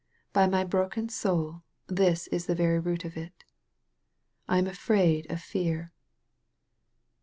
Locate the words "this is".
1.85-2.47